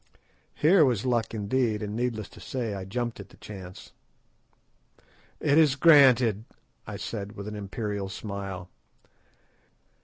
Here 0.55 0.83
was 0.83 1.05
luck 1.05 1.31
indeed, 1.31 1.83
and, 1.83 1.95
needless 1.95 2.27
to 2.29 2.39
say, 2.39 2.73
I 2.73 2.85
jumped 2.85 3.19
at 3.19 3.29
the 3.29 3.37
chance. 3.37 3.91
"It 5.39 5.59
is 5.59 5.75
granted," 5.75 6.45
I 6.87 6.97
said 6.97 7.33
with 7.33 7.47
an 7.47 7.55
imperial 7.55 8.09
smile. 8.09 8.67